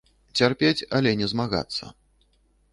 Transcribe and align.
Цярпець, 0.39 0.87
але 0.99 1.13
не 1.21 1.29
змагацца. 1.35 1.93